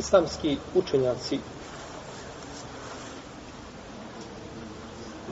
islamski 0.00 0.56
učenjaci 0.74 1.38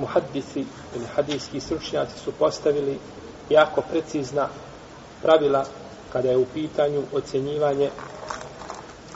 muhaddisi 0.00 0.64
ili 0.96 1.06
hadijski 1.14 1.60
stručnjaci 1.60 2.18
su 2.18 2.32
postavili 2.32 2.98
jako 3.50 3.82
precizna 3.90 4.48
pravila 5.22 5.64
kada 6.12 6.30
je 6.30 6.36
u 6.36 6.46
pitanju 6.54 7.02
ocjenjivanje 7.12 7.90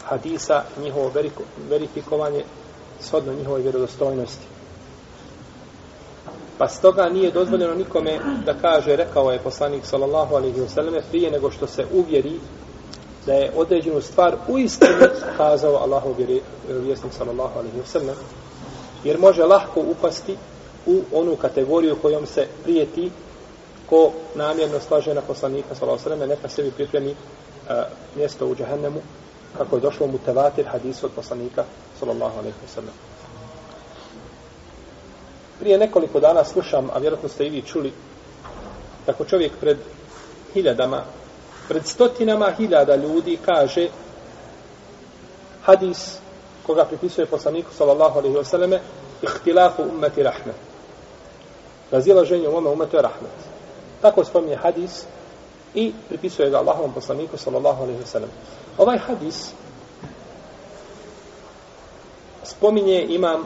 hadisa, 0.05 0.63
njihovo 0.83 1.13
verifikovanje 1.69 2.45
shodno 3.01 3.33
njihovoj 3.33 3.63
vjerodostojnosti. 3.63 4.47
Pa 6.59 6.69
stoga 6.69 7.09
nije 7.09 7.31
dozvoljeno 7.31 7.75
nikome 7.75 8.19
da 8.47 8.55
kaže, 8.55 8.97
rekao 8.97 9.33
je 9.33 9.39
poslanik 9.39 9.85
sallallahu 9.85 10.35
alaihi 10.35 10.61
wa 10.61 10.69
sallam, 10.69 10.95
prije 11.11 11.31
nego 11.31 11.51
što 11.51 11.67
se 11.67 11.87
uvjeri 11.93 12.41
da 13.27 13.33
je 13.33 13.53
određenu 13.57 14.01
stvar 14.01 14.37
u 14.49 14.59
istinu 14.59 14.95
kazao 15.37 15.77
Allahu 15.77 16.15
vjerovjesnik 16.69 17.13
sallallahu 17.13 17.59
alaihi 17.59 17.79
wa 17.79 17.87
sallam, 17.87 18.17
jer 19.05 19.19
može 19.19 19.45
lahko 19.45 19.81
upasti 19.81 20.37
u 20.87 21.01
onu 21.13 21.37
kategoriju 21.37 21.97
kojom 22.03 22.27
se 22.27 22.47
prijeti 22.63 23.11
ko 23.87 24.13
namjerno 24.35 24.81
slaže 24.81 25.15
na 25.15 25.21
poslanika 25.21 25.75
sallallahu 25.75 26.07
alaihi 26.07 26.21
wa 26.21 26.27
sallam, 26.27 26.29
neka 26.29 26.49
sebi 26.49 26.71
pripremi 26.71 27.15
a, 27.69 27.85
mjesto 28.17 28.47
u 28.47 28.55
džahennemu, 28.55 29.01
kako 29.59 29.77
je 29.77 29.81
došlo 29.81 30.07
mu 30.07 30.19
tevatir 30.19 30.67
hadisu 30.67 31.07
od 31.07 31.13
poslanika 31.13 31.65
sallallahu 31.99 32.39
alaihi 32.39 32.57
wa 32.67 32.75
sallam. 32.75 32.95
Prije 35.61 35.79
nekoliko 35.79 36.21
dana 36.21 36.45
slušam, 36.45 36.91
a 36.95 36.99
vjerojatno 36.99 37.29
ste 37.29 37.47
i 37.47 37.51
vi 37.51 37.63
čuli, 37.63 37.93
tako 39.07 39.25
čovjek 39.25 39.53
pred 39.61 39.79
hiljadama, 40.55 41.05
pred 41.73 41.87
stotinama 41.87 42.51
hiljada 42.59 42.97
ljudi 42.97 43.39
kaže 43.45 43.89
hadis 45.65 46.19
koga 46.67 46.85
pripisuje 46.85 47.27
poslaniku 47.27 47.75
sallallahu 47.75 48.19
alaihi 48.19 48.37
wa 48.37 48.45
sallame 48.45 48.81
ihtilafu 49.23 49.83
ummeti 49.83 50.23
rahmet. 50.23 50.57
Razilaženje 51.91 52.49
u 52.49 52.57
ome 52.57 52.71
umetu 52.71 52.97
je 52.97 53.03
rahmet. 53.03 53.39
Tako 54.03 54.25
spominje 54.25 54.57
hadis 54.57 55.05
i 55.75 55.93
pripisuje 56.09 56.51
ga 56.51 56.59
Allahovom 56.59 56.93
poslaniku 56.93 57.37
sallallahu 57.37 57.83
alaihi 57.83 58.01
wa 58.01 58.07
sallam. 58.07 58.31
Ovaj 58.79 58.99
hadis 58.99 59.51
spominje 62.45 63.07
imam 63.09 63.45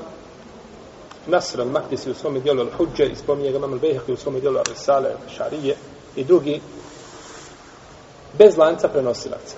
Nasr 1.26 1.60
al-Mahdisi 1.60 2.10
u 2.10 2.14
svome 2.14 2.40
dijelu 2.40 2.62
al-Hudže 2.62 3.06
i 3.06 3.16
spominje 3.16 3.50
ga 3.50 3.58
imam 3.58 3.72
al-Bejhaki 3.72 4.12
u 4.12 4.16
svome 4.16 4.40
dijelu 4.40 4.58
al-Risale, 4.58 5.14
al-Šarije 5.14 5.74
i 6.16 6.24
drugi 6.24 6.60
bez 8.38 8.56
lanca 8.56 8.88
prenosilaca. 8.88 9.56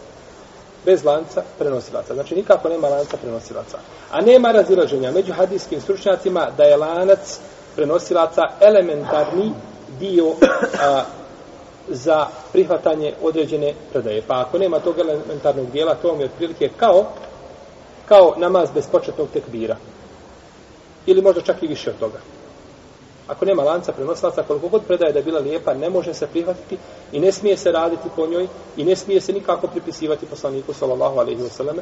Bez 0.84 1.04
lanca 1.04 1.42
prenosilaca. 1.58 2.14
Znači 2.14 2.34
nikako 2.34 2.68
nema 2.68 2.88
lanca 2.88 3.16
prenosilaca. 3.16 3.78
A 4.10 4.20
nema 4.20 4.52
razilaženja 4.52 5.10
među 5.10 5.32
hadijskim 5.32 5.80
stručnjacima 5.80 6.48
da 6.56 6.64
je 6.64 6.76
lanac 6.76 7.38
prenosilaca 7.76 8.42
elementarni 8.60 9.52
dio 10.00 10.34
a, 10.82 11.02
za 11.88 12.26
prihvatanje 12.52 13.14
određene 13.22 13.74
predaje. 13.92 14.22
Pa 14.26 14.40
ako 14.40 14.58
nema 14.58 14.78
tog 14.78 14.98
elementarnog 14.98 15.70
dijela, 15.70 15.94
to 15.94 16.08
vam 16.08 16.20
je 16.20 16.26
otprilike 16.26 16.70
kao 16.76 17.06
kao 18.08 18.34
namaz 18.36 18.70
bez 18.74 18.86
početnog 18.86 19.28
tekbira. 19.32 19.76
Ili 21.06 21.22
možda 21.22 21.40
čak 21.40 21.62
i 21.62 21.66
više 21.66 21.90
od 21.90 21.98
toga. 21.98 22.18
Ako 23.27 23.45
nema 23.45 23.63
lanca 23.63 23.91
prenosilaca, 23.91 24.43
koliko 24.43 24.67
god 24.67 24.85
predaje 24.87 25.13
da 25.13 25.19
je 25.19 25.25
bila 25.25 25.39
lijepa, 25.39 25.73
ne 25.73 25.89
može 25.89 26.13
se 26.13 26.27
prihvatiti 26.27 26.77
i 27.11 27.19
ne 27.19 27.31
smije 27.31 27.57
se 27.57 27.71
raditi 27.71 28.09
po 28.15 28.27
njoj 28.27 28.47
i 28.77 28.83
ne 28.83 28.95
smije 28.95 29.21
se 29.21 29.33
nikako 29.33 29.67
pripisivati 29.67 30.25
poslaniku 30.25 30.73
sallallahu 30.73 31.19
alaihi 31.19 31.41
wa 31.41 31.49
sallam. 31.49 31.75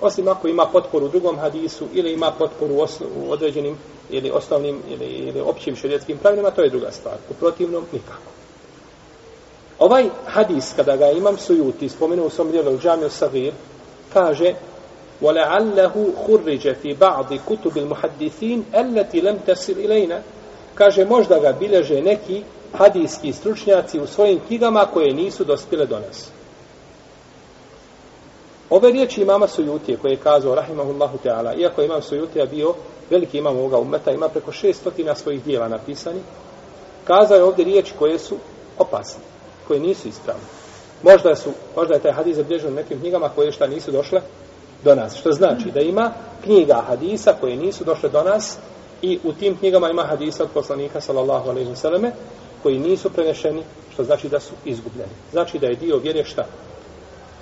Osim 0.00 0.28
ako 0.28 0.48
ima 0.48 0.66
potporu 0.72 1.06
u 1.06 1.08
drugom 1.08 1.38
hadisu 1.38 1.86
ili 1.92 2.12
ima 2.12 2.32
potporu 2.38 2.74
u 3.16 3.30
određenim 3.32 3.76
ili 4.10 4.30
osnovnim 4.30 4.82
ili, 4.88 5.06
ili 5.06 5.40
općim 5.40 5.76
šerijetskim 5.76 6.18
pravilima, 6.18 6.50
to 6.50 6.62
je 6.62 6.70
druga 6.70 6.90
stvar. 6.90 7.14
U 7.30 7.34
protivnom, 7.34 7.84
nikako. 7.92 8.30
Ovaj 9.78 10.04
hadis, 10.26 10.72
kada 10.76 10.96
ga 10.96 11.10
imam 11.10 11.38
sujuti, 11.38 11.88
spomenuo 11.88 12.26
u 12.26 12.30
svom 12.30 12.50
dijelu 12.50 12.78
Džamiju 12.78 13.10
Savir, 13.10 13.52
kaže 14.12 14.54
وَلَعَلَّهُ 15.22 15.92
خُرِّجَ 16.26 16.72
فِي 16.82 16.94
بَعْضِ 16.94 17.28
كُتُبِ 17.48 17.76
الْمُحَدِّثِينَ 17.76 18.62
الَّتِ 18.74 19.14
لَمْ 19.14 19.36
تَسِرْ 19.46 19.76
إِلَيْنَا 19.76 20.22
kaže 20.75 21.05
možda 21.05 21.39
ga 21.39 21.51
bileže 21.51 22.01
neki 22.01 22.43
hadijski 22.73 23.33
stručnjaci 23.33 23.99
u 23.99 24.07
svojim 24.07 24.39
knjigama 24.47 24.85
koje 24.93 25.13
nisu 25.13 25.43
dospile 25.43 25.85
do 25.85 25.99
nas. 25.99 26.29
Ove 28.69 28.91
riječi 28.91 29.21
imama 29.21 29.47
Sujutije 29.47 29.97
koje 29.97 30.11
je 30.11 30.17
kazao 30.17 30.55
Rahimahullahu 30.55 31.17
Teala, 31.17 31.53
iako 31.53 31.81
imam 31.81 32.01
Sujutija 32.01 32.45
bio 32.45 32.73
veliki 33.09 33.37
imam 33.37 33.57
ovoga 33.57 33.77
umeta, 33.77 34.11
ima 34.11 34.29
preko 34.29 34.51
šestotina 34.51 35.15
svojih 35.15 35.43
dijela 35.43 35.67
napisani, 35.67 36.19
kazao 37.03 37.37
je 37.37 37.43
ovdje 37.43 37.65
riječi 37.65 37.93
koje 37.99 38.19
su 38.19 38.35
opasne, 38.77 39.23
koje 39.67 39.79
nisu 39.79 40.07
ispravne. 40.07 40.43
Možda, 41.03 41.35
su, 41.35 41.49
možda 41.75 41.93
je 41.93 41.99
taj 41.99 42.11
hadis 42.11 42.35
zabilježen 42.35 42.71
u 42.71 42.75
nekim 42.75 42.99
knjigama 42.99 43.29
koje 43.29 43.51
šta 43.51 43.67
nisu 43.67 43.91
došle 43.91 44.21
do 44.83 44.95
nas. 44.95 45.15
Što 45.15 45.31
znači 45.31 45.71
da 45.71 45.79
ima 45.79 46.11
knjiga 46.43 46.83
hadisa 46.87 47.33
koje 47.41 47.55
nisu 47.55 47.83
došle 47.83 48.09
do 48.09 48.23
nas 48.23 48.57
i 49.01 49.19
u 49.23 49.33
tim 49.33 49.57
knjigama 49.57 49.89
ima 49.89 50.03
hadisa 50.03 50.43
od 50.43 50.49
poslanika 50.53 51.01
sallallahu 51.01 51.49
alaihi 51.49 51.71
vseleme 51.71 52.11
koji 52.63 52.79
nisu 52.79 53.09
prenešeni, 53.09 53.63
što 53.93 54.03
znači 54.03 54.29
da 54.29 54.39
su 54.39 54.53
izgubljeni. 54.65 55.11
Znači 55.31 55.59
da 55.59 55.67
je 55.67 55.75
dio 55.75 55.97
vjere 55.97 56.23
šta? 56.23 56.45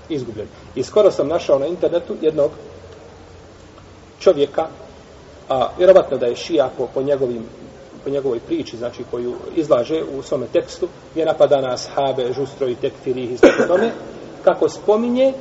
Izgubljen. 0.10 0.48
I 0.76 0.84
skoro 0.84 1.12
sam 1.12 1.28
našao 1.28 1.60
na 1.60 1.68
internetu 1.68 2.16
jednog 2.22 2.52
čovjeka, 4.20 4.68
a 5.50 5.70
vjerovatno 5.78 6.18
da 6.18 6.26
je 6.26 6.36
šija 6.36 6.70
po, 6.78 6.88
po, 6.94 7.02
njegovim, 7.02 7.46
po 8.04 8.10
njegovoj 8.10 8.40
priči, 8.40 8.78
znači 8.78 9.04
koju 9.12 9.34
izlaže 9.56 10.04
u 10.04 10.22
svome 10.22 10.46
tekstu, 10.54 10.88
gdje 11.12 11.26
napada 11.26 11.62
na 11.62 11.74
ashabe, 11.74 12.34
žustro 12.34 12.68
i 12.68 12.76
tekfirih 12.76 13.32
i 13.32 13.38
tome, 13.68 13.92
kako 14.44 14.70
spominje 14.70 15.34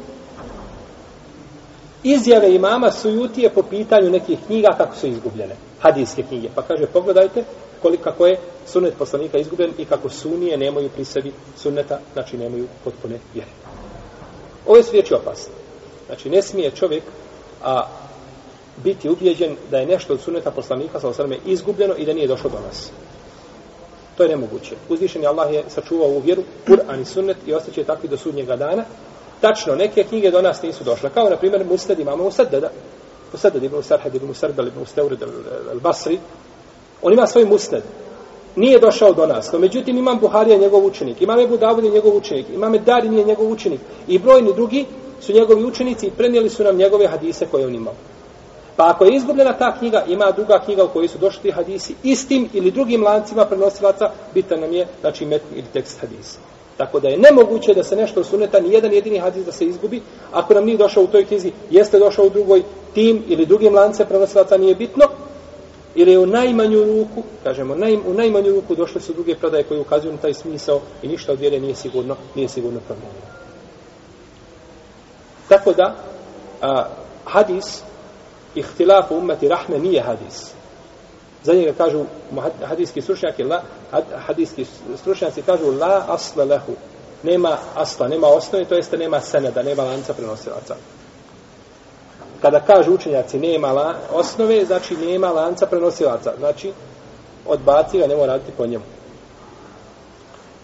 izjave 2.05 2.55
imama 2.55 2.93
Sujutije 2.93 3.51
po 3.51 3.63
pitanju 3.63 4.11
nekih 4.11 4.39
knjiga 4.47 4.69
kako 4.79 4.97
su 4.97 5.07
izgubljene. 5.07 5.57
Hadijske 5.81 6.23
knjige. 6.23 6.49
Pa 6.55 6.63
kaže, 6.63 6.87
pogledajte 6.87 7.45
koliko 7.83 8.03
kako 8.05 8.27
je 8.27 8.39
sunnet 8.67 8.95
poslanika 8.99 9.39
izgubljen 9.39 9.71
i 9.79 9.85
kako 9.85 10.09
sunije 10.09 10.57
nemaju 10.57 10.89
pri 10.89 11.05
sebi 11.05 11.33
sunneta, 11.57 11.99
znači 12.13 12.39
nemaju 12.39 12.67
potpune 12.85 13.19
vjere. 13.35 13.51
Ove 14.67 14.83
su 14.83 14.93
riječi 14.93 15.15
opasne. 15.15 15.53
Znači, 16.07 16.31
ne 16.31 16.43
smije 16.43 16.71
čovjek 16.71 17.03
a, 17.65 17.87
biti 18.77 19.09
ubijeđen 19.09 19.57
da 19.71 19.79
je 19.79 19.87
nešto 19.87 20.13
od 20.13 20.21
suneta 20.21 20.51
poslanika 20.51 21.01
sa 21.01 21.09
osrme 21.09 21.39
izgubljeno 21.47 21.95
i 21.97 22.07
da 22.07 22.13
nije 22.13 22.29
došlo 22.29 22.51
do 22.51 22.59
nas. 22.67 22.91
To 24.17 24.23
je 24.23 24.29
nemoguće. 24.29 24.75
Uzvišeni 24.89 25.27
Allah 25.27 25.53
je 25.53 25.65
sačuvao 25.69 26.09
ovu 26.09 26.21
vjeru, 26.21 26.43
Kur'an 26.67 27.03
i 27.03 27.05
sunnet 27.05 27.37
i 27.47 27.55
ostaće 27.55 27.85
takvi 27.85 28.09
do 28.09 28.17
sudnjega 28.17 28.57
dana 28.57 28.85
tačno, 29.43 29.75
neke 29.75 30.05
knjige 30.05 30.31
do 30.31 30.43
nas 30.43 30.63
nisu 30.63 30.85
došle. 30.85 31.11
Kao, 31.11 31.31
na 31.31 31.37
primjer, 31.37 31.65
Mustad 31.65 32.01
imamo 32.01 32.25
Musaddada. 32.25 32.71
Musaddad 33.33 33.63
ibn 33.63 33.83
Sarhad 33.83 34.15
ibn 34.15 34.27
Musardal 34.27 34.67
ibn 34.67 34.79
Musteurid 34.79 35.23
al-Basri. 35.73 36.19
On 37.03 37.13
ima 37.13 37.27
svoj 37.27 37.45
Mustad. 37.45 37.83
Nije 38.57 38.79
došao 38.79 39.13
do 39.13 39.27
nas. 39.27 39.53
No, 39.53 39.59
međutim, 39.59 39.99
imam 39.99 40.19
Buharija 40.19 40.59
njegov 40.59 40.87
učenik. 40.87 41.23
Imam 41.23 41.41
Ebu 41.41 41.57
Davud 41.57 41.85
njegov 41.85 42.17
učenik. 42.17 42.47
Imam 42.55 42.73
Dari 42.85 43.09
nije 43.09 43.25
njegov 43.25 43.51
učenik. 43.51 43.81
I 44.09 44.19
brojni 44.19 44.55
drugi 44.55 44.85
su 45.21 45.33
njegovi 45.33 45.65
učenici 45.65 46.07
i 46.07 46.11
prenijeli 46.11 46.51
su 46.51 46.65
nam 46.65 46.77
njegove 46.77 47.07
hadise 47.07 47.47
koje 47.47 47.67
on 47.67 47.75
imao. 47.75 47.95
Pa 48.77 48.91
ako 48.91 49.05
je 49.05 49.17
izgubljena 49.17 49.53
ta 49.53 49.79
knjiga, 49.79 50.05
ima 50.09 50.31
druga 50.31 50.61
knjiga 50.65 50.85
u 50.85 50.89
kojoj 50.89 51.09
su 51.09 51.19
došli 51.19 51.43
ti 51.43 51.51
hadisi 51.51 51.95
istim 52.03 52.49
ili 52.53 52.71
drugim 52.71 53.03
lancima 53.03 53.45
prenosilaca, 53.45 54.11
bitan 54.35 54.61
nam 54.61 54.73
je, 54.73 54.87
znači, 55.01 55.27
metni 55.27 55.59
ili 55.59 55.67
tekst 55.73 56.01
hadisa. 56.01 56.39
Tako 56.83 57.01
da 57.01 57.09
je 57.09 57.19
nemoguće 57.19 57.75
da 57.75 57.83
se 57.83 57.97
nešto 57.97 58.21
od 58.21 58.27
suneta, 58.27 58.61
ni 58.61 58.73
jedan 58.73 58.93
jedini 58.93 59.19
hadis 59.19 59.45
da 59.45 59.53
se 59.53 59.65
izgubi, 59.65 60.03
ako 60.33 60.55
nam 60.55 60.65
nije 60.65 60.79
došao 60.79 61.03
u 61.03 61.07
toj 61.07 61.25
knjizi, 61.25 61.53
jeste 61.71 61.99
došao 61.99 62.25
u 62.27 62.31
drugoj 62.31 62.63
tim 62.95 63.23
ili 63.29 63.47
drugim 63.47 63.75
lance 63.75 64.05
prenosilaca, 64.05 64.57
nije 64.57 64.75
bitno, 64.75 65.05
ili 65.95 66.13
je 66.13 66.19
u 66.19 66.27
najmanju 66.27 66.85
ruku, 66.85 67.23
kažemo, 67.45 67.75
naj, 67.75 67.95
u 67.95 68.15
najmanju 68.15 68.55
ruku 68.55 68.75
došle 68.75 69.01
su 69.01 69.13
druge 69.13 69.35
predaje 69.35 69.65
koje 69.65 69.81
ukazuju 69.81 70.13
na 70.13 70.19
taj 70.19 70.35
smisao 70.35 70.81
i 71.03 71.09
ništa 71.09 71.33
od 71.33 71.41
vjere 71.41 71.61
nije 71.61 71.75
sigurno, 71.75 72.17
nije 72.35 72.49
sigurno 72.49 72.81
promijenio. 72.87 73.23
Tako 75.49 75.73
da, 75.73 75.97
a, 76.63 76.87
hadis, 77.25 77.83
ihtilafu 78.55 79.17
umeti 79.17 79.49
rahme 79.49 79.79
nije 79.79 80.03
hadis. 80.03 80.53
Za 81.45 81.55
njega 81.55 81.73
kažu 81.73 82.05
hadijski 82.65 83.03
stručnjaci, 83.03 83.43
la, 83.45 83.63
hadijski 84.27 84.67
stručnjaci 84.97 85.43
kažu 85.43 85.71
la 85.81 86.05
asla 86.09 86.45
lehu. 86.45 86.73
Nema 87.23 87.57
asla, 87.75 88.09
nema 88.09 88.27
osnovi, 88.27 88.65
to 88.65 88.75
jeste 88.75 88.99
nema 88.99 89.21
seneda, 89.21 89.63
nema 89.63 89.83
lanca 89.83 90.15
prenosilaca. 90.15 90.77
Kada 92.43 92.61
kažu 92.61 92.95
učenjaci 92.95 93.39
nema 93.39 93.73
la, 93.73 93.95
osnove, 94.13 94.65
znači 94.65 94.97
nema 94.97 95.31
lanca 95.31 95.67
prenosilaca. 95.67 96.33
Znači, 96.39 96.73
odbaci 97.47 97.99
ga, 97.99 98.07
ne 98.07 98.27
raditi 98.27 98.53
po 98.57 98.67
njemu. 98.67 98.85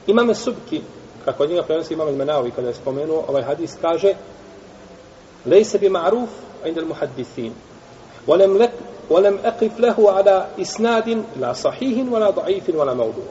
Imame 0.06 0.34
subki, 0.34 0.82
kako 1.24 1.42
od 1.42 1.50
njega 1.50 1.62
prenosi 1.62 1.94
imame 1.94 2.12
menavi, 2.12 2.50
kada 2.50 2.68
je 2.68 2.74
spomenuo, 2.74 3.24
ovaj 3.28 3.42
hadis 3.42 3.74
kaže 3.80 4.14
lejse 5.46 5.78
bi 5.78 5.88
ma'ruf 5.88 6.28
indel 6.66 6.86
muhaddisin. 6.86 7.52
Volem 8.26 8.56
lek, 8.56 8.70
ولم 9.09 9.37
أقف 9.45 9.79
له 9.79 10.11
على 10.11 10.45
إسناد 10.61 11.23
لا 11.39 11.53
صحيح 11.53 12.11
ولا 12.11 12.29
ضعيف 12.29 12.69
ولا 12.75 12.93
موضوع 12.93 13.25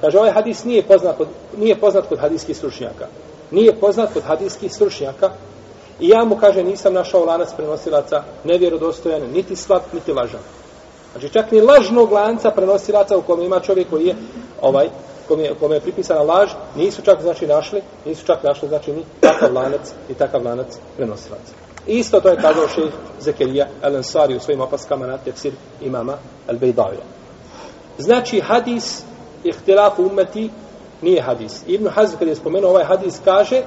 Kaže, 0.00 0.18
ovaj 0.18 0.32
hadis 0.32 0.64
nije 0.64 0.82
poznat 0.82 1.16
kod, 1.16 1.28
nije 1.56 1.80
poznat 1.80 2.08
kod 2.08 2.18
hadijskih 2.18 2.56
stručnjaka. 2.56 3.06
Nije 3.50 3.80
poznat 3.80 4.12
kod 4.12 4.22
hadijskih 4.22 4.72
stručnjaka. 4.72 5.30
I 6.00 6.08
ja 6.08 6.24
mu, 6.24 6.36
kaže, 6.36 6.62
nisam 6.62 6.92
našao 6.92 7.24
lanac 7.24 7.48
prenosilaca 7.56 8.22
nevjerodostojan, 8.44 9.22
niti 9.32 9.56
slab, 9.56 9.82
niti 9.92 10.12
lažan. 10.12 10.40
Znači, 11.12 11.32
čak 11.32 11.52
ni 11.52 11.60
lažnog 11.60 12.12
lanca 12.12 12.50
prenosilaca 12.50 13.16
u 13.16 13.22
kome 13.22 13.44
ima 13.44 13.60
čovjek 13.60 13.90
koji 13.90 14.06
je, 14.06 14.14
ovaj, 14.62 14.88
kome 15.28 15.42
je, 15.42 15.54
kome 15.60 15.76
je 15.76 15.80
pripisana 15.80 16.22
laž, 16.22 16.50
nisu 16.76 17.02
čak, 17.02 17.22
znači, 17.22 17.46
našli, 17.46 17.82
nisu 18.06 18.26
čak 18.26 18.42
našli, 18.42 18.68
znači, 18.68 18.92
ni 18.92 19.02
takav 19.20 19.54
lanac 19.54 19.92
i 20.08 20.14
takav 20.14 20.44
lanac 20.44 20.78
prenosilaca. 20.96 21.52
I 21.86 21.98
isto 21.98 22.20
to 22.20 22.28
je 22.28 22.36
kazao 22.36 22.68
šejh 22.68 22.92
Zekerija 23.21 23.67
El-Ansari 23.83 24.35
u 24.35 24.39
svojim 24.39 24.61
opaskama 24.61 25.07
na 25.07 25.17
tefsir 25.17 25.53
imama 25.81 26.17
Al-Bejdavija. 26.47 27.05
Znači, 27.97 28.39
hadis 28.39 29.03
ihtilaf 29.43 29.99
umeti 29.99 30.49
nije 31.01 31.21
hadis. 31.21 31.63
Ibn 31.67 31.87
Hazm 31.87 32.15
kada 32.19 32.31
je 32.31 32.35
spomenuo 32.35 32.69
ovaj 32.69 32.83
hadis 32.83 33.19
kaže 33.25 33.63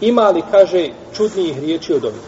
ima 0.00 0.30
li, 0.30 0.42
kaže, 0.50 0.88
čudnijih 1.16 1.60
riječi 1.60 1.94
od 1.94 2.04
ovih. 2.04 2.20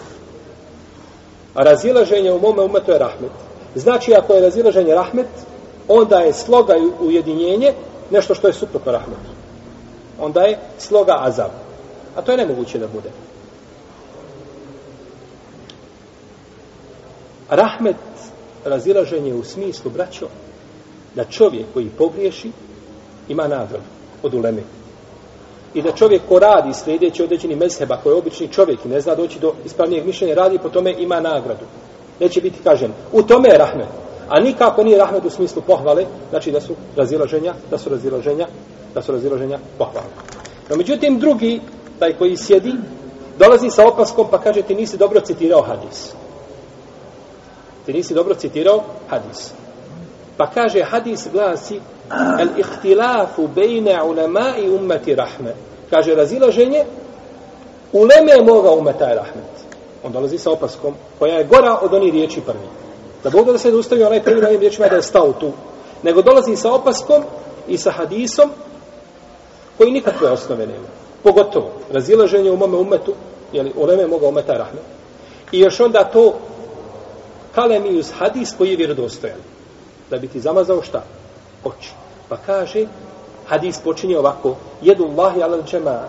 A 1.55 1.63
razilaženje 1.63 2.33
u 2.33 2.41
mome 2.41 2.63
umetu 2.63 2.91
je 2.91 2.99
rahmet. 2.99 3.33
Znači, 3.75 4.15
ako 4.15 4.33
je 4.33 4.41
razilaženje 4.41 4.95
rahmet, 4.95 5.27
onda 5.89 6.19
je 6.19 6.33
sloga 6.33 6.75
i 6.77 7.05
ujedinjenje 7.07 7.73
nešto 8.11 8.35
što 8.35 8.47
je 8.47 8.53
suprotno 8.53 8.93
rahmetu. 8.93 9.31
Onda 10.21 10.41
je 10.41 10.59
sloga 10.79 11.17
azab. 11.19 11.51
A 12.17 12.23
to 12.23 12.31
je 12.31 12.39
nemoguće 12.39 12.79
da 12.79 12.87
bude. 12.89 13.11
Rahmet 17.51 17.97
razilaženje 18.65 19.35
u 19.35 19.45
smislu, 19.45 19.91
braćo, 19.91 20.27
da 21.15 21.25
čovjek 21.25 21.67
koji 21.75 21.91
pogriješi 21.99 22.51
ima 23.29 23.49
nagradu 23.49 23.85
od 24.23 24.35
uleme. 24.35 24.63
I 25.75 25.83
da 25.83 25.93
čovjek 25.93 26.23
ko 26.29 26.39
radi 26.39 26.75
sljedeći 26.75 27.23
određeni 27.23 27.57
mezheba 27.57 27.97
koji 27.97 28.13
je 28.13 28.19
obični 28.19 28.49
čovjek 28.49 28.85
i 28.85 28.89
ne 28.89 29.01
zna 29.01 29.15
doći 29.15 29.39
do 29.39 29.55
ispravnijeg 29.65 30.07
mišljenja, 30.07 30.35
radi 30.35 30.59
po 30.59 30.69
tome 30.69 30.95
ima 30.99 31.21
nagradu. 31.21 31.65
Neće 32.21 32.41
biti 32.41 32.63
kažen. 32.65 32.93
U 33.13 33.23
tome 33.23 33.49
je 33.49 33.59
rahmet. 33.59 33.89
A 34.29 34.41
nikako 34.41 34.85
nije 34.85 34.99
rahmet 34.99 35.25
u 35.25 35.31
smislu 35.31 35.63
pohvale, 35.67 36.07
znači 36.31 36.53
da 36.53 36.61
su 36.61 36.75
razilaženja, 36.97 37.55
da 37.71 37.79
su 37.79 37.91
razilaženja, 37.91 38.47
da 38.95 39.03
su 39.03 39.13
razilaženja 39.13 39.59
pohvale. 39.79 40.07
No, 40.71 40.77
međutim, 40.77 41.19
drugi, 41.19 41.61
taj 41.99 42.13
koji 42.13 42.37
sjedi, 42.37 42.73
dolazi 43.39 43.71
sa 43.71 43.89
opaskom 43.89 44.27
pa 44.31 44.39
kaže 44.39 44.63
ti 44.63 44.75
nisi 44.75 44.97
dobro 44.97 45.21
citirao 45.21 45.63
hadis. 45.63 46.13
Ti 47.91 47.97
nisi 47.97 48.15
dobro 48.15 48.35
citirao 48.35 48.83
hadis. 49.09 49.51
Pa 50.37 50.47
kaže 50.47 50.83
hadis 50.83 51.29
glasi 51.33 51.81
el 52.41 52.49
ihtilafu 52.59 53.49
bejne 53.49 54.03
ulema 54.03 54.55
i 54.59 54.71
ummeti 54.71 55.15
rahme. 55.15 55.55
Kaže 55.91 56.15
razilaženje 56.15 56.85
uleme 57.93 58.43
moga 58.47 58.71
umeta 58.71 59.05
je 59.05 59.15
rahmet. 59.15 59.55
On 60.05 60.13
dolazi 60.13 60.39
sa 60.39 60.51
opaskom 60.51 60.95
koja 61.19 61.35
je 61.35 61.45
gora 61.45 61.79
od 61.83 61.95
onih 61.95 62.13
riječi 62.13 62.41
prvi. 62.41 62.69
Da 63.25 63.31
Bog 63.31 63.47
da 63.47 63.59
se 63.59 63.75
ustavi 63.75 64.03
onaj 64.03 64.23
prvi 64.23 64.41
na 64.41 64.49
ovim 64.49 64.61
riječima 64.61 64.89
da 64.89 64.97
je 64.97 65.03
stao 65.03 65.33
tu. 65.33 65.51
Nego 66.03 66.23
dolazi 66.23 66.57
sa 66.57 66.73
opaskom 66.73 67.23
i 67.69 67.79
sa 67.79 67.91
hadisom 67.91 68.51
koji 69.79 69.91
nikakve 69.91 70.31
osnove 70.31 70.67
nema. 70.67 70.87
Pogotovo 71.23 71.71
razilaženje 71.93 72.51
u 72.51 72.57
mome 72.57 72.77
umetu, 72.77 73.15
jeli 73.53 73.73
uleme 73.77 74.07
moga 74.07 74.29
umeta 74.29 74.53
je 74.53 74.59
rahmet. 74.59 74.83
I 75.53 75.61
još 75.61 75.81
onda 75.81 76.05
to 76.05 76.35
kalemi 77.55 77.99
uz 77.99 78.11
hadis 78.19 78.55
koji 78.59 78.71
je 78.71 78.77
vjerodostojan 78.77 79.39
da 80.11 80.19
bi 80.19 80.29
ti 80.29 80.41
zamazao 80.41 80.83
šta? 80.83 81.03
Oči. 81.65 81.91
Pa 82.29 82.37
kaže, 82.37 82.87
hadis 83.47 83.79
počinje 83.85 84.19
ovako, 84.19 84.57
jedu 84.83 85.05
Allahi 85.05 85.43
ala 85.43 85.63
džema, 85.63 86.01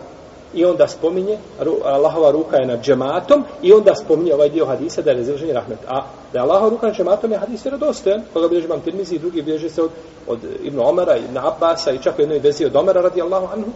i 0.54 0.66
onda 0.66 0.88
spominje, 0.88 1.38
Allahova 1.86 2.32
ruka 2.32 2.58
je 2.58 2.68
nad 2.68 2.84
džematom, 2.84 3.44
i 3.62 3.74
onda 3.74 3.96
spominje 3.96 4.34
ovaj 4.34 4.50
dio 4.50 4.66
hadisa 4.66 5.02
da 5.02 5.12
je 5.12 5.18
rezerženje 5.18 5.54
rahmet. 5.54 5.80
A 5.88 6.04
da 6.34 6.40
je 6.40 6.44
Allahova 6.44 6.70
ruka 6.70 6.88
nad 6.88 6.96
džematom 6.96 7.32
je 7.32 7.38
hadis 7.38 7.66
vjerodostojan, 7.66 8.22
koga 8.34 8.48
bilježi 8.48 8.68
vam 8.68 8.82
tirmizi 8.82 9.16
i 9.16 9.20
drugi 9.20 9.42
bilježi 9.42 9.70
se 9.70 9.82
od, 9.82 9.90
od 10.28 10.40
Ibn 10.64 10.80
Omara, 10.80 11.18
Ibn 11.18 11.38
Abbasa 11.38 11.92
i 11.92 12.00
čak 12.04 12.18
u 12.18 12.22
jednoj 12.22 12.40
vezi 12.40 12.66
od 12.66 12.76
Omara 12.76 13.02
radi 13.02 13.22
Allahu 13.22 13.48
anhu. 13.54 13.72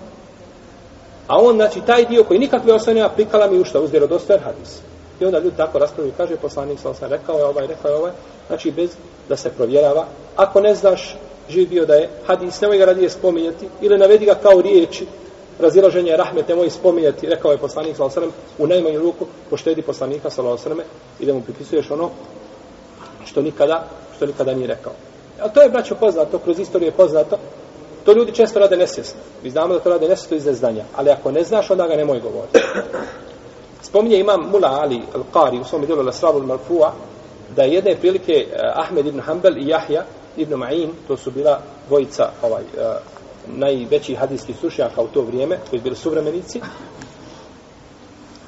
A 1.28 1.40
on, 1.40 1.56
znači, 1.56 1.82
taj 1.82 2.06
dio 2.06 2.24
koji 2.24 2.40
nikakve 2.40 2.74
osnovne 2.74 3.02
nema, 3.02 3.14
prikala 3.14 3.48
mi 3.48 3.60
u 3.60 3.62
uz 3.62 3.92
vjerodostojan 3.92 4.44
hadis. 4.44 4.80
I 5.20 5.26
onda 5.26 5.40
ljudi 5.40 5.58
tako 5.58 5.80
raspravljaju, 5.80 6.14
kaže 6.18 6.36
poslanik, 6.36 6.80
sam 6.80 6.96
sam 6.96 7.10
rekao 7.10 7.38
je 7.38 7.46
ovaj, 7.46 7.68
rekao 7.68 7.92
je 7.92 7.98
ovaj, 7.98 8.12
znači 8.48 8.72
bez 8.72 8.90
da 9.30 9.36
se 9.36 9.50
provjerava. 9.50 10.06
Ako 10.36 10.62
ne 10.62 10.76
znaš, 10.76 11.18
živ 11.50 11.70
bio 11.70 11.86
da 11.86 11.94
je 11.94 12.10
hadis, 12.28 12.62
nemoj 12.62 12.78
ga 12.78 12.86
radije 12.86 13.10
spominjati, 13.10 13.68
ili 13.82 13.98
navedi 13.98 14.26
ga 14.26 14.36
kao 14.36 14.62
riječi, 14.62 15.08
razilaženje 15.60 16.18
rahmet, 16.18 16.48
nemoj 16.48 16.70
spominjati, 16.70 17.30
rekao 17.30 17.52
je 17.52 17.58
poslanik, 17.58 17.98
sam 17.98 18.12
sam, 18.12 18.24
u 18.58 18.68
najmanju 18.68 19.00
ruku, 19.00 19.26
poštedi 19.50 19.82
poslanika, 19.82 20.30
sallallahu 20.30 20.64
sam, 20.64 20.80
i 21.20 21.26
da 21.26 21.34
mu 21.34 21.42
pripisuješ 21.42 21.92
ono 21.92 22.10
što 23.26 23.42
nikada, 23.42 23.88
što 24.16 24.26
nikada 24.26 24.54
nije 24.54 24.68
rekao. 24.68 24.94
A 25.42 25.50
to 25.50 25.62
je, 25.62 25.70
braćo, 25.70 25.96
poznato, 25.96 26.40
kroz 26.40 26.60
istoriju 26.60 26.88
je 26.88 26.92
poznato, 26.92 27.38
to 28.06 28.14
ljudi 28.14 28.32
često 28.32 28.60
rade 28.60 28.78
nesvjesno. 28.78 29.20
Mi 29.44 29.50
znamo 29.50 29.74
da 29.74 29.80
to 29.80 29.90
rade 29.90 30.08
nesvjesno 30.08 30.38
iz 30.38 30.46
neznanja, 30.46 30.84
ali 30.96 31.10
ako 31.10 31.32
ne 31.32 31.44
znaš, 31.44 31.72
onda 31.72 31.88
ga 31.88 31.96
nemoj 31.96 32.20
govoriti. 32.20 32.60
Spominje 33.86 34.20
imam 34.20 34.50
Mula 34.52 34.70
Ali 34.82 35.02
Al-Qari 35.14 35.62
u 35.62 35.64
svom 35.64 35.86
djelu 35.86 36.04
Al-Asrabu 36.04 36.40
Al-Marfu'a 36.40 36.92
da 37.56 37.64
je 37.64 37.74
jedne 37.74 37.96
prilike 37.96 38.34
eh, 38.34 38.58
Ahmed 38.76 39.08
ibn 39.08 39.20
Hanbal 39.20 39.58
i 39.58 39.68
Jahja 39.68 40.06
ibn 40.38 40.54
Ma'in, 40.54 40.90
to 41.08 41.18
su 41.18 41.32
bila 41.32 41.62
dvojica 41.88 42.30
ovaj, 42.42 42.64
uh, 42.64 42.96
najveći 43.48 44.16
hadijski 44.16 44.54
slušnjaka 44.54 45.02
u 45.02 45.08
to 45.08 45.22
vrijeme, 45.22 45.58
koji 45.70 45.82
bili 45.82 45.96
suvremenici, 45.96 46.62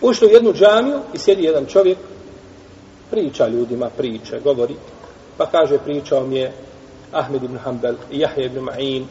ušli 0.02 0.28
u 0.28 0.32
jednu 0.32 0.54
džamiju 0.54 1.00
i 1.14 1.18
sjedi 1.18 1.44
jedan 1.44 1.66
čovjek, 1.66 1.98
priča 3.12 3.48
ljudima, 3.48 3.90
priče, 3.98 4.40
govori, 4.44 4.76
pa 5.38 5.46
kaže, 5.46 5.78
pričao 5.78 6.26
mi 6.26 6.36
je 6.36 6.54
Ahmed 7.12 7.44
ibn 7.44 7.58
Hanbal 7.58 7.94
i 8.12 8.20
Jahja 8.20 8.46
ibn 8.46 8.60
Ma'in 8.60 9.06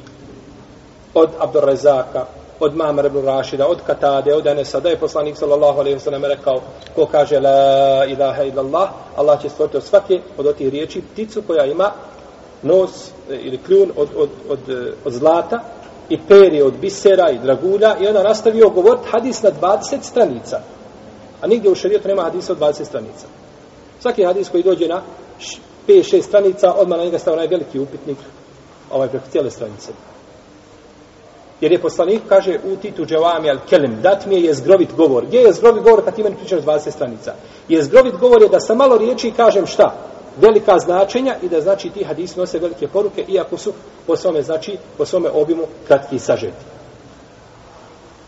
od 1.14 1.30
Abdurrazaka, 1.38 2.26
od 2.60 2.76
Mamar 2.76 3.06
ibn 3.06 3.24
Rašida, 3.24 3.66
od 3.66 3.78
Katade, 3.86 4.34
od 4.34 4.46
Enesa, 4.46 4.80
da 4.80 4.88
je 4.88 4.98
poslanik 4.98 5.36
sallallahu 5.36 5.80
alaihi 5.80 5.98
wa 5.98 6.02
sallam 6.02 6.24
rekao, 6.24 6.60
ko 6.94 7.06
kaže 7.06 7.40
la 7.40 8.04
ilaha 8.08 8.42
illallah, 8.42 8.88
Allah 9.16 9.42
će 9.42 9.48
stvoriti 9.48 9.76
od 9.76 9.84
svake 9.84 10.20
od 10.38 10.46
otih 10.46 10.68
riječi 10.68 11.02
pticu 11.12 11.42
koja 11.42 11.64
ima 11.64 11.90
nos 12.62 13.08
e, 13.30 13.36
ili 13.36 13.58
kljun 13.58 13.92
od, 13.96 14.08
od, 14.16 14.28
od, 14.48 14.68
e, 14.68 14.92
od 15.04 15.12
zlata 15.12 15.60
i 16.08 16.18
perje 16.28 16.64
od 16.64 16.74
bisera 16.80 17.30
i 17.30 17.38
dragulja 17.38 17.96
i 18.00 18.06
ona 18.06 18.22
nastavio 18.22 18.70
govoriti 18.70 19.08
hadis 19.10 19.42
na 19.42 19.50
20 19.50 20.02
stranica. 20.02 20.60
A 21.40 21.46
nigdje 21.46 21.70
u 21.70 21.74
šarijetu 21.74 22.08
nema 22.08 22.22
hadisa 22.22 22.52
od 22.52 22.58
20 22.58 22.84
stranica. 22.84 23.26
Svaki 24.00 24.24
hadis 24.24 24.48
koji 24.48 24.62
dođe 24.62 24.88
na 24.88 25.02
5-6 25.88 26.22
stranica, 26.22 26.72
odmah 26.72 26.98
na 26.98 27.04
njega 27.04 27.18
stavio 27.18 27.36
onaj 27.36 27.48
veliki 27.48 27.78
upitnik 27.78 28.18
ovaj 28.90 29.08
preko 29.08 29.24
cijele 29.30 29.50
stranice. 29.50 29.92
Jer 31.60 31.72
je 31.72 31.80
poslanik, 31.82 32.22
kaže, 32.28 32.58
u 32.64 32.76
titu 32.76 33.06
dževami 33.06 33.50
al 33.50 33.58
kelim, 33.68 34.00
dat 34.02 34.26
mi 34.26 34.34
je 34.34 34.44
jezgrovit 34.44 34.94
govor. 34.96 35.26
Gdje 35.26 35.38
je 35.38 35.44
jezgrovit 35.44 35.82
govor 35.82 36.04
kad 36.04 36.14
ti 36.14 36.22
meni 36.22 36.36
pričaš 36.36 36.60
20 36.60 36.90
stranica? 36.90 37.34
Jezgrovit 37.68 38.16
govor 38.16 38.42
je 38.42 38.48
da 38.48 38.60
sa 38.60 38.74
malo 38.74 38.98
riječi 38.98 39.32
kažem 39.36 39.66
šta? 39.66 39.94
Velika 40.40 40.78
značenja 40.78 41.36
i 41.42 41.48
da 41.48 41.60
znači 41.60 41.90
ti 41.90 42.04
hadisi 42.04 42.38
nose 42.38 42.58
velike 42.58 42.88
poruke, 42.88 43.24
iako 43.28 43.56
su 43.56 43.72
po 44.06 44.16
svome, 44.16 44.42
znači, 44.42 44.78
po 44.98 45.06
svome 45.06 45.30
obimu 45.30 45.62
kratki 45.86 46.16
i 46.16 46.18
sažeti. 46.18 46.64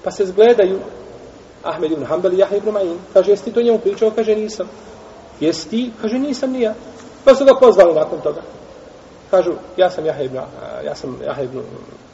Pa 0.04 0.10
se 0.10 0.26
zgledaju 0.26 0.78
Ahmed 1.62 1.92
ibn 1.92 2.04
Hanbel 2.04 2.32
i 2.32 2.38
Jahe 2.38 2.56
ibn 2.56 2.70
Ma'in. 2.70 2.96
Kaže, 3.12 3.30
jesi 3.30 3.44
ti 3.44 3.52
to 3.52 3.62
njemu 3.62 3.78
pričao? 3.78 4.10
Kaže, 4.10 4.36
nisam. 4.36 4.68
Jesi 5.40 5.68
ti? 5.68 5.90
Kaže, 6.02 6.18
nisam 6.18 6.52
nija. 6.52 6.74
Pa 7.24 7.34
su 7.34 7.44
ga 7.44 7.54
pozvali 7.60 7.94
nakon 7.94 8.20
toga. 8.20 8.42
Kažu, 9.30 9.52
ja 9.76 9.90
sam 9.90 10.06
Jahe 10.06 10.24
ibn, 10.24 10.36
ja 10.84 10.94
sam 10.94 11.18
Jahe 11.24 11.44
ibn 11.44 11.62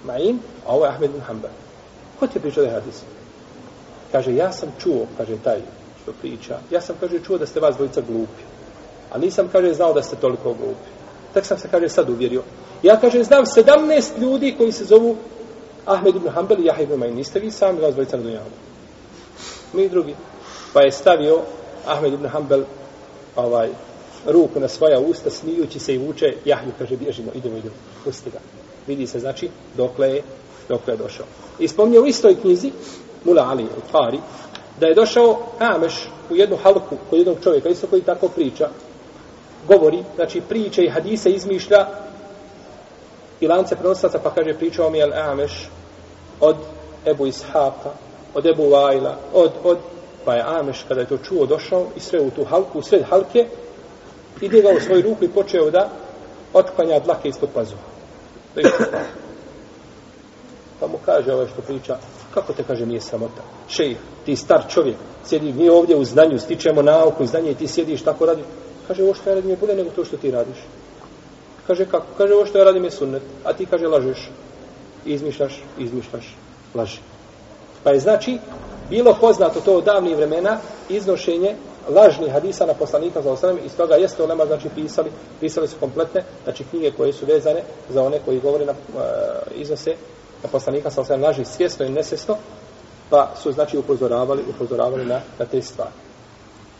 Ma'in, 0.07 0.39
a 0.67 0.75
ovo 0.75 0.85
je 0.85 0.91
Ahmed 0.91 1.11
ibn 1.11 1.21
Hanbal. 1.21 1.51
Ko 2.19 2.27
ti 2.27 2.39
je 2.39 2.43
pričao 2.43 2.65
da 2.65 2.71
je 2.71 2.75
hadis? 2.75 3.03
Kaže, 4.13 4.35
ja 4.35 4.53
sam 4.53 4.69
čuo, 4.83 5.07
kaže 5.17 5.37
taj 5.45 5.61
što 6.03 6.13
priča, 6.13 6.59
ja 6.71 6.81
sam, 6.81 6.97
kaže, 7.01 7.21
čuo 7.27 7.39
da 7.39 7.47
ste 7.47 7.61
vas 7.61 7.77
dvojica 7.77 8.01
glupi. 8.01 8.43
A 9.13 9.19
nisam, 9.19 9.49
kaže, 9.53 9.75
znao 9.75 9.93
da 9.93 10.03
ste 10.03 10.17
toliko 10.17 10.55
glupi. 10.55 10.91
Tak 11.35 11.47
sam 11.47 11.59
se, 11.59 11.69
kaže, 11.71 11.89
sad 11.89 12.11
uvjerio. 12.11 12.43
Ja, 12.83 13.01
kaže, 13.01 13.25
znam 13.25 13.45
17 13.45 14.19
ljudi 14.19 14.55
koji 14.59 14.73
se 14.73 14.85
zovu 14.85 15.17
Ahmed 15.87 16.17
ibn 16.17 16.29
Hanbal 16.29 16.61
i 16.61 16.65
Jahe 16.65 16.83
ibn 16.83 16.95
Ma'in. 16.95 17.15
Niste 17.15 17.41
vi 17.41 17.51
sami 17.51 17.81
vas 17.81 17.95
dvojica 17.95 18.17
na 18.17 18.23
dunjavu. 18.23 18.51
Mi 19.73 19.89
drugi. 19.89 20.15
Pa 20.73 20.83
je 20.83 20.93
stavio 20.93 21.41
Ahmed 21.87 22.13
ibn 22.13 22.27
Hanbal 22.27 22.63
ovaj, 23.37 23.69
ruku 24.27 24.61
na 24.61 24.69
svoja 24.69 25.01
usta, 25.01 25.31
smijući 25.31 25.79
se 25.79 25.95
i 25.95 25.99
vuče, 25.99 26.35
Jahju 26.45 26.73
kaže, 26.79 26.97
bježimo, 26.97 27.31
idemo, 27.35 27.57
idemo, 27.57 27.75
pusti 28.05 28.31
ga. 28.31 28.39
Vidi 28.87 29.07
se, 29.07 29.21
znači, 29.21 29.49
dokle 29.77 30.09
je, 30.09 30.23
dokle 30.69 30.93
je 30.95 30.99
došao. 30.99 31.27
I 31.59 31.69
spomnio 31.69 32.03
u 32.03 32.07
istoj 32.07 32.41
knjizi, 32.41 32.73
Mula 33.25 33.43
Ali, 33.43 33.65
u 33.65 34.21
da 34.81 34.87
je 34.87 34.95
došao 34.95 35.39
Ameš 35.59 36.09
u 36.31 36.37
jednu 36.37 36.57
halku 36.57 36.97
kod 37.11 37.19
jednog 37.19 37.37
čovjeka, 37.43 37.69
isto 37.69 37.87
koji 37.87 38.03
tako 38.03 38.29
priča, 38.29 38.69
govori, 39.69 40.05
znači 40.15 40.41
priče 40.41 40.85
i 40.85 40.89
hadise 40.89 41.31
izmišlja 41.31 41.87
i 43.41 43.47
lance 43.47 43.77
prenosaca, 43.77 44.19
pa 44.19 44.31
kaže, 44.31 44.59
pričao 44.59 44.91
mi 44.91 44.99
je 44.99 45.13
Ameš 45.15 45.69
od 46.41 46.57
Ebu 47.07 47.27
Ishaka, 47.27 47.91
od 48.35 48.47
Ebu 48.47 48.71
Vajla, 48.71 49.17
od, 49.33 49.53
od, 49.65 49.79
pa 50.25 50.35
je 50.35 50.45
Ameš 50.47 50.85
kada 50.89 51.01
je 51.01 51.07
to 51.07 51.19
čuo 51.19 51.47
došao 51.47 51.87
i 51.97 52.01
sve 52.01 52.21
u 52.21 52.31
tu 52.31 52.45
halku, 52.45 52.79
u 52.79 52.83
sred 52.83 53.03
halke, 53.11 53.47
i 54.41 54.49
ga 54.49 54.69
u 54.77 54.81
svoju 54.81 55.03
ruku 55.03 55.25
i 55.25 55.29
počeo 55.29 55.71
da 55.71 55.91
otklanja 56.53 56.99
dlake 56.99 57.29
ispod 57.29 57.49
pazuha. 57.55 57.83
Pa 60.81 60.87
mu 60.87 60.99
kaže 61.05 61.33
ovaj 61.33 61.47
što 61.47 61.63
priča, 61.63 61.99
kako 62.35 62.53
te 62.53 62.63
kaže 62.63 62.87
nije 62.87 63.01
samota? 63.01 63.43
Šejh, 63.69 63.97
ti 64.25 64.37
star 64.37 64.65
čovjek, 64.69 64.97
sjedi 65.25 65.53
mi 65.53 65.69
ovdje 65.69 65.97
u 65.97 66.05
znanju, 66.05 66.39
stičemo 66.39 66.83
nauku 66.83 67.23
i 67.23 67.27
znanje 67.27 67.51
i 67.51 67.55
ti 67.55 67.69
sjediš 67.69 68.03
tako 68.03 68.27
radi. 68.27 68.43
Kaže, 68.89 69.03
ovo 69.03 69.15
što 69.15 69.31
ja 69.31 69.35
radim 69.35 69.51
je 69.51 69.57
bude 69.57 69.75
nego 69.75 69.91
to 69.91 70.05
što 70.05 70.17
ti 70.17 70.31
radiš. 70.31 70.59
Kaže, 71.67 71.87
kako? 71.87 72.07
Kaže, 72.19 72.35
ovo 72.35 72.47
što 72.47 72.59
ja 72.59 72.65
radim 72.65 72.85
je 72.85 72.91
sunnet. 72.91 73.23
A 73.45 73.53
ti 73.53 73.67
kaže, 73.67 73.87
lažeš. 73.87 74.31
Izmišljaš, 75.05 75.63
izmišljaš, 75.79 76.37
laži. 76.75 76.99
Pa 77.85 77.91
je 77.91 78.01
znači, 78.01 78.39
bilo 78.91 79.17
poznato 79.21 79.61
to 79.61 79.77
od 79.77 79.85
davnih 79.85 80.17
vremena, 80.17 80.59
iznošenje 80.89 81.57
lažnih 81.89 82.33
hadisa 82.33 82.67
na 82.67 82.75
poslanika 82.75 83.23
za 83.23 83.33
osanem, 83.33 83.59
iz 83.65 83.77
toga 83.77 83.95
jeste 83.95 84.23
olema, 84.23 84.47
znači, 84.47 84.69
pisali, 84.75 85.11
pisali 85.41 85.69
su 85.69 85.77
kompletne, 85.81 86.25
znači, 86.45 86.65
knjige 86.65 86.91
koje 86.91 87.13
su 87.13 87.27
vezane 87.27 87.63
za 87.89 88.03
one 88.03 88.19
koji 88.25 88.41
govore 88.41 88.67
na, 88.67 88.73
uh, 88.73 89.01
iznose 89.55 89.95
na 90.43 90.49
poslanika 90.49 90.91
sa 90.91 91.01
osanem 91.01 91.23
laži 91.23 91.45
svjesno 91.45 91.87
i 91.87 91.91
nesvjesno, 91.91 92.37
pa 93.11 93.31
su, 93.43 93.53
znači, 93.53 93.79
upozoravali, 93.79 94.43
upozoravali 94.55 95.05
na, 95.05 95.21
na 95.39 95.47
te 95.47 95.63
stvari. 95.63 96.04